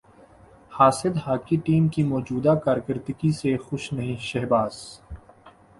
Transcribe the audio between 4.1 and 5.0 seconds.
Shahbaz